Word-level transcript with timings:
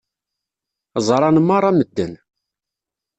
Ẓṛan 1.07 1.37
meṛṛa 1.47 1.71
medden. 1.77 2.13